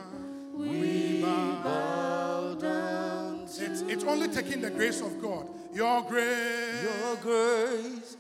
we 0.56 1.22
bow. 1.22 1.62
bow 1.62 2.54
down 2.58 3.46
to 3.48 3.66
It's, 3.66 3.82
it's 3.82 4.04
only 4.06 4.30
taking 4.30 4.62
the 4.62 4.70
grace 4.70 5.02
of 5.02 5.22
God. 5.22 5.46
Your 5.74 6.02
grace 6.04 6.84
your 6.84 7.16
grace. 7.18 8.16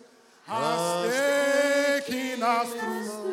has 0.45 1.52
taken 2.05 2.43
us 2.43 2.74
through. 2.74 3.32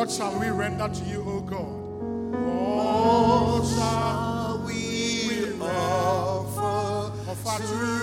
What 0.00 0.10
shall 0.10 0.40
we 0.40 0.48
render 0.48 0.88
to 0.88 1.04
you, 1.04 1.22
O 1.28 1.40
God? 1.42 1.60
What 2.32 3.66
shall 3.68 4.64
we 4.66 5.60
offer 5.60 7.12
Offer 7.28 7.62
to 7.62 7.68
to 7.68 7.74
you, 7.74 7.99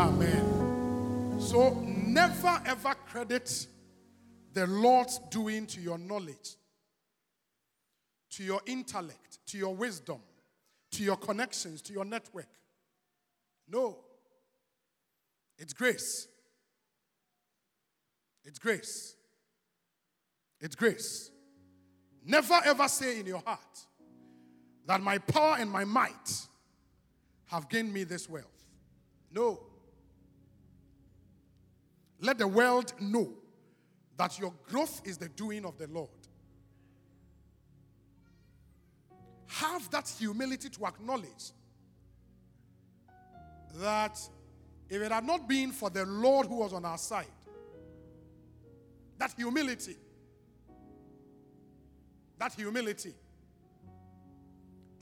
Amen. 0.00 1.38
So 1.38 1.74
never 1.84 2.58
ever 2.64 2.94
credit 3.06 3.66
the 4.54 4.66
Lord's 4.66 5.18
doing 5.30 5.66
to 5.66 5.80
your 5.82 5.98
knowledge, 5.98 6.56
to 8.30 8.42
your 8.42 8.62
intellect, 8.64 9.40
to 9.48 9.58
your 9.58 9.74
wisdom, 9.74 10.20
to 10.92 11.02
your 11.04 11.16
connections, 11.16 11.82
to 11.82 11.92
your 11.92 12.06
network. 12.06 12.48
No. 13.68 13.98
It's 15.58 15.74
grace. 15.74 16.28
It's 18.42 18.58
grace. 18.58 19.14
It's 20.62 20.76
grace. 20.76 21.30
Never 22.24 22.58
ever 22.64 22.88
say 22.88 23.20
in 23.20 23.26
your 23.26 23.42
heart 23.44 23.84
that 24.86 25.02
my 25.02 25.18
power 25.18 25.56
and 25.58 25.70
my 25.70 25.84
might 25.84 26.46
have 27.48 27.68
gained 27.68 27.92
me 27.92 28.04
this 28.04 28.30
wealth. 28.30 28.46
No. 29.30 29.60
Let 32.20 32.38
the 32.38 32.46
world 32.46 32.92
know 33.00 33.32
that 34.16 34.38
your 34.38 34.52
growth 34.68 35.00
is 35.04 35.16
the 35.16 35.28
doing 35.28 35.64
of 35.64 35.78
the 35.78 35.86
Lord. 35.86 36.10
Have 39.46 39.90
that 39.90 40.08
humility 40.18 40.68
to 40.68 40.86
acknowledge 40.86 41.52
that 43.76 44.18
if 44.88 45.00
it 45.00 45.10
had 45.10 45.24
not 45.24 45.48
been 45.48 45.72
for 45.72 45.88
the 45.88 46.04
Lord 46.04 46.46
who 46.46 46.56
was 46.56 46.72
on 46.72 46.84
our 46.84 46.98
side, 46.98 47.26
that 49.18 49.32
humility, 49.36 49.96
that 52.38 52.52
humility 52.54 53.14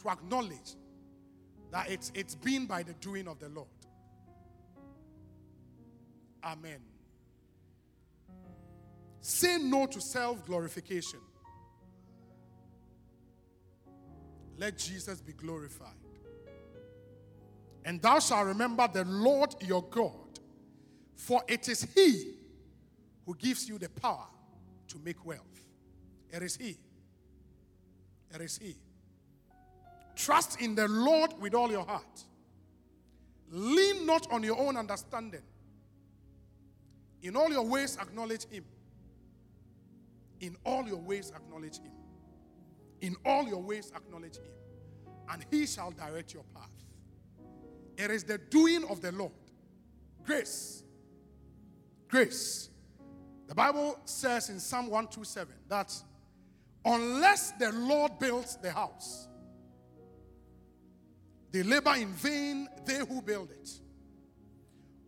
to 0.03 0.09
acknowledge 0.11 0.77
that 1.71 1.91
it's, 1.91 2.13
it's 2.15 2.35
been 2.35 2.67
by 2.67 2.83
the 2.83 2.95
doing 2.95 3.27
of 3.29 3.39
the 3.39 3.49
Lord. 3.49 3.69
Amen. 6.45 6.79
Say 9.21 9.59
no 9.59 9.87
to 9.87 10.01
self 10.01 10.45
glorification. 10.47 11.21
Let 14.57 14.77
Jesus 14.79 15.21
be 15.21 15.33
glorified. 15.33 15.95
And 17.85 18.03
thou 18.03 18.19
shalt 18.19 18.47
remember 18.47 18.89
the 18.93 19.05
Lord 19.05 19.55
your 19.63 19.83
God, 19.83 20.41
for 21.15 21.43
it 21.47 21.69
is 21.69 21.87
He 21.95 22.35
who 23.25 23.35
gives 23.37 23.69
you 23.69 23.79
the 23.79 23.89
power 23.89 24.27
to 24.89 24.99
make 25.05 25.25
wealth. 25.25 25.41
It 26.31 26.43
is 26.43 26.57
He. 26.57 26.77
It 28.35 28.41
is 28.41 28.59
He. 28.59 28.77
Trust 30.17 30.61
in 30.61 30.75
the 30.75 30.89
Lord 30.89 31.33
with 31.41 31.55
all 31.55 31.71
your 31.71 31.85
heart. 31.85 32.25
Lean 33.51 34.05
not 34.05 34.31
on 34.33 34.43
your 34.43 34.59
own 34.59 34.77
understanding. 34.77 35.43
In 37.23 37.37
all 37.37 37.51
your 37.51 37.65
ways, 37.65 37.97
acknowledge 38.01 38.45
Him. 38.47 38.65
In 40.41 40.57
all 40.65 40.87
your 40.87 41.01
ways, 41.01 41.33
acknowledge 41.35 41.79
Him. 41.79 41.93
In 43.01 43.17
all 43.25 43.47
your 43.47 43.63
ways, 43.63 43.93
acknowledge 43.95 44.37
Him. 44.37 44.51
And 45.31 45.45
He 45.51 45.67
shall 45.67 45.91
direct 45.91 46.35
your 46.35 46.45
path. 46.55 46.71
It 47.97 48.11
is 48.11 48.25
the 48.25 48.39
doing 48.39 48.85
of 48.89 49.01
the 49.01 49.13
Lord. 49.13 49.33
Grace. 50.25 50.85
Grace. 52.09 52.71
The 53.49 53.55
Bible 53.55 53.99
says 54.05 54.51
in 54.51 54.61
Psalm 54.61 54.87
127 54.87 55.55
that 55.69 55.93
unless 56.85 57.53
the 57.53 57.73
Lord 57.73 58.19
builds 58.19 58.57
the 58.57 58.71
house, 58.71 59.27
they 61.51 61.63
labor 61.63 61.95
in 61.95 62.13
vain, 62.13 62.69
they 62.85 62.99
who 62.99 63.23
build 63.23 63.51
it. 63.51 63.71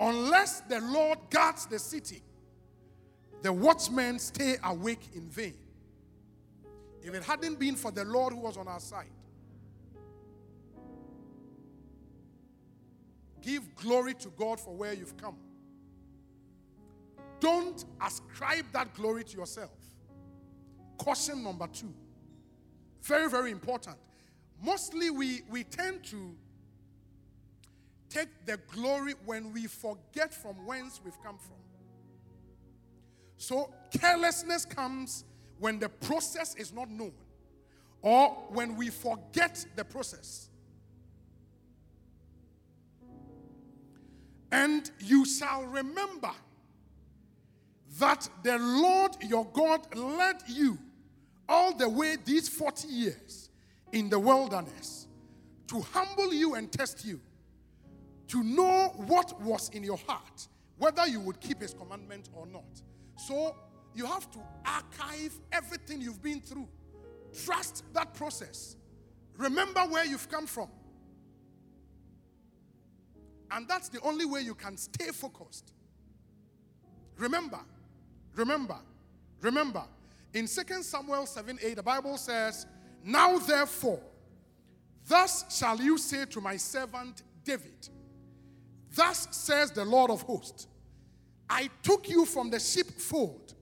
Unless 0.01 0.63
the 0.63 0.81
Lord 0.81 1.19
guards 1.29 1.67
the 1.67 1.79
city, 1.79 2.23
the 3.43 3.53
watchmen 3.53 4.19
stay 4.19 4.57
awake 4.65 5.09
in 5.15 5.29
vain. 5.29 5.55
If 7.03 7.15
it 7.15 7.23
hadn't 7.23 7.59
been 7.59 7.77
for 7.77 7.91
the 7.91 8.05
Lord 8.05 8.35
who 8.35 8.41
was 8.41 8.57
on 8.57 8.69
our 8.69 8.81
side, 8.81 9.11
give 13.41 13.75
glory 13.77 14.15
to 14.15 14.29
God 14.31 14.61
for 14.61 14.75
where 14.75 14.93
you've 14.93 15.17
come. 15.17 15.37
Don't 17.41 17.85
ascribe 18.05 18.67
that 18.73 18.93
glory 18.95 19.25
to 19.25 19.37
yourself. 19.39 19.71
Caution 20.99 21.43
number 21.43 21.67
two. 21.69 21.95
Very, 23.03 23.31
very 23.31 23.51
important. 23.51 23.97
Mostly 24.63 25.09
we, 25.09 25.41
we 25.51 25.65
tend 25.65 26.05
to 26.05 26.37
take 28.11 28.29
the 28.45 28.59
glory 28.71 29.15
when 29.25 29.53
we 29.55 29.67
forget 29.67 30.35
from 30.35 30.67
whence 30.67 31.01
we've 31.03 31.21
come 31.23 31.39
from. 31.39 31.60
So 33.41 33.71
carelessness 33.91 34.67
comes 34.67 35.25
when 35.59 35.79
the 35.79 35.89
process 35.89 36.55
is 36.57 36.75
not 36.75 36.91
known 36.91 37.13
or 38.03 38.29
when 38.51 38.77
we 38.77 38.91
forget 38.91 39.65
the 39.77 39.83
process. 39.83 40.51
And 44.53 44.91
you 44.99 45.25
shall 45.25 45.63
remember 45.63 46.33
that 47.99 48.29
the 48.43 48.59
Lord 48.59 49.13
your 49.23 49.47
God 49.55 49.87
led 49.97 50.43
you 50.47 50.77
all 51.49 51.75
the 51.75 51.89
way 51.89 52.17
these 52.23 52.47
40 52.47 52.89
years 52.89 53.49
in 53.93 54.11
the 54.11 54.19
wilderness 54.19 55.07
to 55.69 55.81
humble 55.81 56.35
you 56.35 56.57
and 56.57 56.71
test 56.71 57.07
you, 57.07 57.19
to 58.29 58.45
know 58.45 58.93
what 59.07 59.41
was 59.41 59.71
in 59.71 59.83
your 59.83 59.99
heart, 60.07 60.47
whether 60.77 61.07
you 61.07 61.21
would 61.21 61.41
keep 61.41 61.63
his 61.63 61.73
commandment 61.73 62.29
or 62.35 62.47
not. 62.47 62.83
So 63.27 63.55
you 63.95 64.07
have 64.07 64.31
to 64.31 64.39
archive 64.65 65.39
everything 65.53 66.01
you've 66.01 66.23
been 66.23 66.41
through. 66.41 66.67
Trust 67.45 67.85
that 67.93 68.15
process. 68.15 68.77
Remember 69.37 69.81
where 69.81 70.07
you've 70.07 70.29
come 70.29 70.47
from. 70.47 70.69
And 73.51 73.69
that's 73.69 73.89
the 73.89 74.01
only 74.01 74.25
way 74.25 74.41
you 74.41 74.55
can 74.55 74.77
stay 74.77 75.09
focused. 75.09 75.73
Remember, 77.19 77.61
remember, 78.35 78.79
remember. 79.43 79.85
In 80.33 80.47
2 80.47 80.83
Samuel 80.83 81.27
7 81.27 81.59
8, 81.63 81.77
the 81.77 81.83
Bible 81.83 82.17
says, 82.17 82.67
Now 83.05 83.39
therefore, 83.39 84.01
thus 85.07 85.45
shall 85.59 85.79
you 85.79 85.99
say 85.99 86.25
to 86.27 86.41
my 86.41 86.57
servant 86.57 87.23
David, 87.45 87.89
Thus 88.95 89.29
says 89.33 89.73
the 89.73 89.85
Lord 89.85 90.11
of 90.11 90.23
hosts, 90.23 90.69
I 91.51 91.69
took 91.83 92.09
you 92.09 92.25
from 92.25 92.49
the 92.49 92.61
sheepfold, 92.61 93.55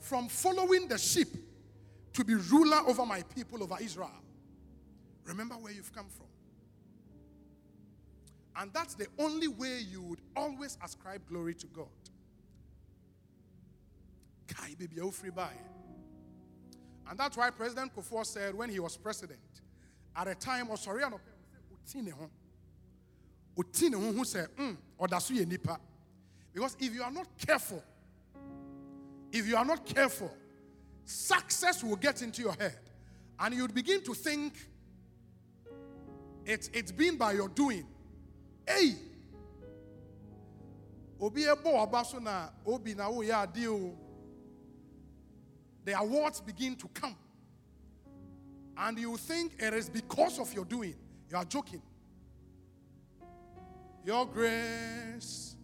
from 0.00 0.28
following 0.28 0.86
the 0.86 0.98
sheep, 0.98 1.28
to 2.12 2.24
be 2.24 2.34
ruler 2.34 2.78
over 2.86 3.06
my 3.06 3.22
people, 3.34 3.62
over 3.62 3.76
Israel. 3.80 4.10
Remember 5.24 5.54
where 5.54 5.72
you've 5.72 5.92
come 5.92 6.06
from. 6.08 6.26
And 8.58 8.72
that's 8.72 8.94
the 8.94 9.06
only 9.18 9.48
way 9.48 9.80
you 9.90 10.02
would 10.02 10.20
always 10.36 10.78
ascribe 10.84 11.26
glory 11.26 11.54
to 11.54 11.66
God. 11.66 11.88
Oh. 14.58 15.10
And 17.08 17.18
that's 17.18 17.36
why 17.36 17.50
President 17.50 17.94
Kufuor 17.94 18.24
said 18.24 18.54
when 18.54 18.70
he 18.70 18.80
was 18.80 18.96
president, 18.96 19.40
at 20.14 20.28
a 20.28 20.34
time, 20.34 20.70
or 20.70 20.76
sorry, 20.76 21.02
no, 21.02 21.20
Utine 23.56 24.14
who 24.14 24.24
said, 24.24 24.48
mm. 24.56 24.76
Because 26.56 26.74
if 26.80 26.94
you 26.94 27.02
are 27.02 27.10
not 27.10 27.26
careful, 27.36 27.84
if 29.30 29.46
you 29.46 29.58
are 29.58 29.64
not 29.66 29.84
careful, 29.84 30.32
success 31.04 31.84
will 31.84 31.96
get 31.96 32.22
into 32.22 32.40
your 32.40 32.54
head. 32.54 32.78
And 33.38 33.54
you'd 33.54 33.74
begin 33.74 34.02
to 34.04 34.14
think 34.14 34.54
it's, 36.46 36.70
it's 36.72 36.92
been 36.92 37.18
by 37.18 37.32
your 37.32 37.48
doing. 37.50 37.84
Hey! 38.66 38.94
Obi 41.20 41.44
ebo 41.44 41.76
abaso 41.86 42.22
na 42.22 42.48
obi. 42.66 42.94
The 42.94 43.12
awards 45.92 46.40
begin 46.40 46.74
to 46.76 46.88
come. 46.88 47.16
And 48.78 48.98
you 48.98 49.14
think 49.18 49.56
it 49.58 49.74
is 49.74 49.90
because 49.90 50.38
of 50.38 50.54
your 50.54 50.64
doing. 50.64 50.94
You 51.28 51.36
are 51.36 51.44
joking. 51.44 51.82
Your 54.06 54.24
grace 54.24 55.55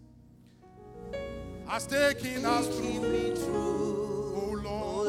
has 1.66 1.86
taken 1.86 2.44
us 2.44 2.66
through. 2.68 4.34
Oh, 4.36 4.62
oh 4.66 5.02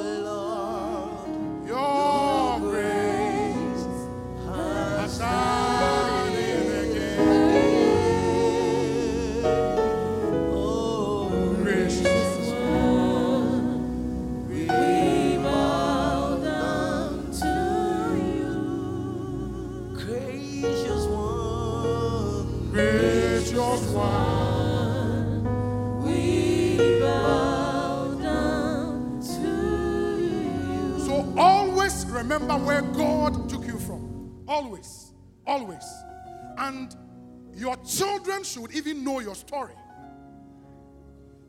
Lord, 1.27 1.67
your 1.67 2.59
grace 2.59 3.85
has 4.45 5.17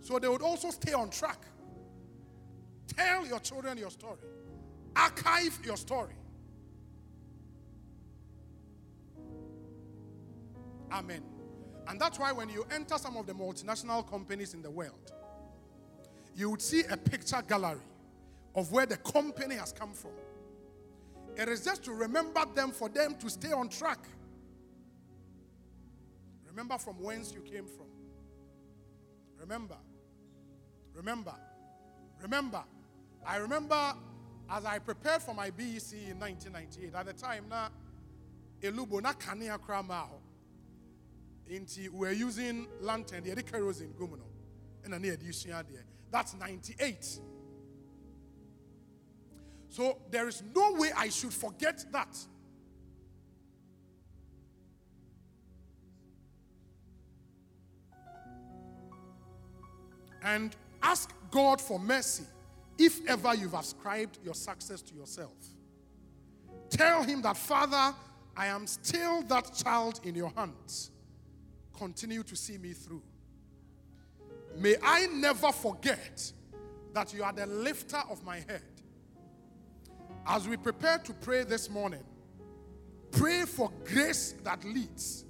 So 0.05 0.19
they 0.19 0.29
would 0.29 0.43
also 0.43 0.69
stay 0.69 0.93
on 0.93 1.09
track. 1.09 1.39
Tell 2.89 3.27
your 3.27 3.41
children 3.41 3.79
your 3.79 3.89
story. 3.89 4.19
Archive 4.95 5.59
your 5.65 5.79
story. 5.79 6.13
Amen. 10.93 11.23
And 11.89 11.99
that's 11.99 12.19
why 12.19 12.33
when 12.33 12.51
you 12.51 12.67
enter 12.71 12.99
some 12.99 13.17
of 13.17 13.27
the 13.27 13.33
multinational 13.33 14.07
companies 14.07 14.53
in 14.53 14.61
the 14.61 14.71
world, 14.71 15.11
you 16.37 16.51
would 16.51 16.61
see 16.61 16.83
a 16.91 16.99
picture 16.99 17.43
gallery 17.49 17.81
of 18.55 18.71
where 18.73 18.85
the 18.85 18.99
company 18.99 19.55
has 19.55 19.73
come 19.73 19.95
from. 19.95 20.13
It 21.35 21.49
is 21.49 21.65
just 21.65 21.83
to 21.85 21.93
remember 21.93 22.45
them 22.55 22.73
for 22.73 22.91
them 22.91 23.15
to 23.21 23.31
stay 23.31 23.53
on 23.53 23.71
track. 23.71 24.07
Remember 26.47 26.77
from 26.77 27.03
whence 27.03 27.33
you 27.33 27.41
came 27.41 27.65
from. 27.65 27.87
Remember. 29.41 29.77
Remember. 30.95 31.35
Remember. 32.23 32.65
I 33.27 33.37
remember 33.37 33.95
as 34.51 34.65
I 34.65 34.79
prepared 34.79 35.23
for 35.23 35.35
my 35.35 35.51
BEC 35.51 35.93
in 36.11 36.19
1998, 36.21 36.95
at 36.95 37.07
the 37.07 37.13
time, 37.13 37.45
na 37.49 37.69
elubo 38.63 39.03
na 39.03 39.13
kanea 39.13 39.59
krama 39.59 40.07
ho. 40.09 40.21
Inti 41.51 41.89
we 41.91 41.99
were 41.99 42.13
using 42.13 42.67
lantern, 42.81 43.23
the 43.25 43.43
kerosene 43.43 43.93
gumuno. 43.99 44.25
And 44.85 45.01
near 45.01 45.17
the 45.17 45.83
That's 46.11 46.35
98. 46.35 47.21
So 49.71 49.99
there 50.11 50.29
is 50.29 50.43
no 50.55 50.75
way 50.75 50.91
I 50.97 51.09
should 51.09 51.33
forget 51.33 51.85
that. 51.91 52.17
And 60.23 60.55
ask 60.85 61.11
God 61.31 61.61
for 61.61 61.79
mercy 61.79 62.25
if 62.79 63.05
ever 63.09 63.35
you've 63.35 63.55
ascribed 63.55 64.19
your 64.23 64.35
success 64.35 64.83
to 64.83 64.95
yourself. 64.95 65.35
Tell 66.71 67.03
Him 67.03 67.23
that, 67.23 67.37
Father, 67.37 67.95
I 68.37 68.47
am 68.47 68.67
still 68.67 69.23
that 69.23 69.55
child 69.55 70.01
in 70.05 70.15
your 70.15 70.33
hands. 70.37 70.91
Continue 71.77 72.23
to 72.25 72.37
see 72.37 72.59
me 72.59 72.73
through. 72.73 73.03
May 74.57 74.77
I 74.83 75.07
never 75.07 75.51
forget 75.51 76.33
that 76.93 77.13
you 77.13 77.25
are 77.25 77.33
the 77.33 77.47
lifter 77.47 78.01
of 78.09 78.25
my 78.25 78.37
head. 78.37 78.63
As 80.27 80.49
we 80.49 80.57
prepare 80.57 80.99
to 80.99 81.13
pray 81.13 81.43
this 81.43 81.69
morning, 81.69 82.05
pray 83.11 83.43
for 83.43 83.71
grace 83.85 84.35
that 84.45 84.65
leads. 84.65 85.25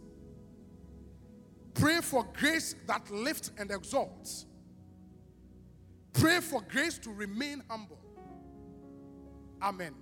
Pray 1.73 2.01
for 2.01 2.27
grace 2.38 2.75
that 2.87 3.11
lifts 3.11 3.51
and 3.59 3.71
exalts. 3.71 4.47
Pray 6.14 6.40
for 6.40 6.62
grace 6.62 6.98
to 6.98 7.11
remain 7.11 7.62
humble. 7.68 7.98
Amen. 9.62 9.94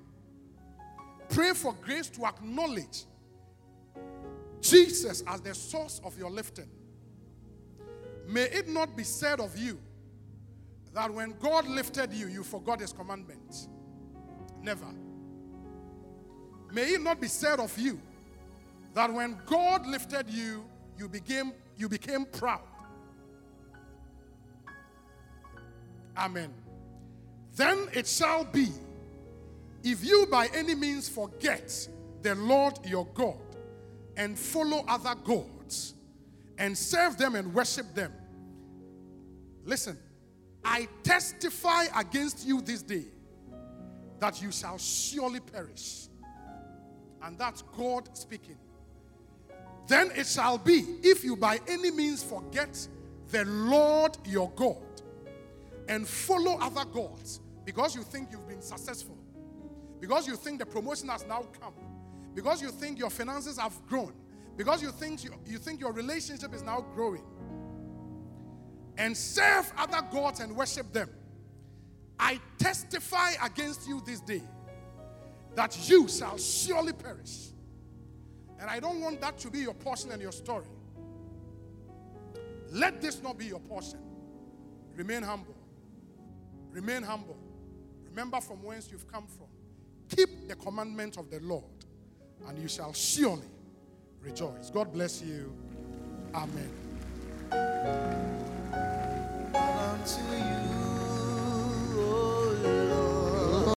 Pray 1.29 1.53
for 1.53 1.75
grace 1.83 2.09
to 2.11 2.27
acknowledge 2.27 3.05
Jesus 4.61 5.25
as 5.27 5.41
the 5.41 5.55
source 5.55 6.01
of 6.05 6.17
your 6.19 6.31
lifting. 6.31 6.69
May 8.29 8.45
it 8.45 8.69
not 8.69 8.97
be 8.97 9.03
said 9.03 9.41
of 9.41 9.57
you 9.59 9.81
that 10.95 11.13
when 11.13 11.35
God 11.41 11.67
lifted 11.67 12.13
you, 12.13 12.29
you 12.29 12.45
forgot 12.45 12.81
his 12.81 12.93
commandments. 12.93 13.69
Never. 14.61 14.87
May 16.71 16.95
it 16.95 17.03
not 17.03 17.21
be 17.21 17.29
said 17.29 17.59
of 17.61 17.77
you 17.79 18.01
that 18.95 19.13
when 19.13 19.39
God 19.47 19.87
lifted 19.87 20.29
you, 20.29 20.65
you 20.99 21.09
became 21.09 21.53
you 21.77 21.89
became 21.89 22.25
proud. 22.27 22.61
Amen. 26.17 26.53
Then 27.57 27.89
it 27.93 28.07
shall 28.07 28.45
be 28.45 28.69
if 29.83 30.05
you 30.05 30.27
by 30.31 30.49
any 30.55 30.75
means 30.75 31.09
forget 31.09 31.89
the 32.23 32.35
Lord 32.35 32.79
your 32.85 33.07
God 33.15 33.37
and 34.17 34.39
follow 34.39 34.85
other 34.89 35.15
gods 35.15 35.95
and 36.59 36.77
serve 36.77 37.17
them 37.19 37.35
and 37.35 37.53
worship 37.53 37.95
them. 37.95 38.13
Listen, 39.65 39.99
I 40.65 40.89
testify 41.03 41.85
against 41.97 42.47
you 42.47 42.61
this 42.61 42.83
day 42.83 43.05
that 44.21 44.41
you 44.41 44.53
shall 44.53 44.79
surely 44.79 45.41
perish. 45.41 46.09
And 47.23 47.39
that's 47.39 47.63
God 47.77 48.17
speaking. 48.17 48.59
Then 49.89 50.11
it 50.15 50.27
shall 50.27 50.59
be 50.59 50.85
if 51.03 51.25
you 51.25 51.37
by 51.37 51.61
any 51.67 51.91
means 51.91 52.23
forget 52.23 52.87
the 53.31 53.45
Lord 53.45 54.17
your 54.25 54.51
God 54.55 54.92
and 55.93 56.09
follow 56.09 56.57
other 56.59 56.87
gods 56.87 57.41
because 57.67 57.95
you 57.95 58.03
think 58.03 58.29
you've 58.33 58.49
been 58.49 58.63
successful, 58.63 59.15
because 60.01 60.27
you 60.27 60.37
think 60.37 60.59
the 60.59 60.65
promotion 60.65 61.07
has 61.09 61.27
now 61.27 61.45
come, 61.61 61.75
because 62.35 62.63
you 62.63 62.71
think 62.71 62.99
your 62.99 63.11
finances 63.11 63.59
have 63.59 63.79
grown, 63.87 64.15
because 64.57 64.81
you 64.81 64.91
think 64.91 65.23
you, 65.23 65.35
you 65.45 65.59
think 65.59 65.81
your 65.81 65.93
relationship 65.93 66.55
is 66.55 66.63
now 66.63 66.81
growing, 66.95 67.23
and 68.97 69.15
serve 69.15 69.71
other 69.77 70.01
gods 70.11 70.41
and 70.41 70.57
worship 70.57 70.91
them. 70.95 71.11
I 72.19 72.41
testify 72.57 73.33
against 73.45 73.87
you 73.87 74.03
this 74.07 74.21
day 74.21 74.43
that 75.57 75.91
you 75.91 76.09
shall 76.09 76.39
surely 76.39 76.95
perish. 76.95 77.49
And 78.59 78.71
I 78.71 78.81
don't 78.81 79.03
want 79.03 79.21
that 79.21 79.37
to 79.41 79.51
be 79.51 79.59
your 79.59 79.75
portion 79.75 80.11
and 80.11 80.23
your 80.23 80.33
story. 80.33 80.65
Let 82.71 83.03
this 83.03 83.23
not 83.23 83.37
be 83.37 83.45
your 83.45 83.61
portion. 83.61 83.99
Remain 84.97 85.23
humble. 85.23 85.57
Remain 86.73 87.03
humble. 87.03 87.37
Remember 88.09 88.41
from 88.41 88.63
whence 88.63 88.89
you've 88.91 89.07
come 89.11 89.27
from. 89.27 89.47
Keep 90.09 90.49
the 90.49 90.57
commandment 90.57 91.17
of 91.19 91.31
the 91.31 91.41
Lord, 91.41 91.65
and 92.49 92.59
you 92.59 92.69
shall 92.69 92.93
surely 92.93 93.49
rejoice. 94.21 94.71
God 94.71 94.93
bless 94.93 95.23
you. 95.23 95.55
Amen. 96.35 96.71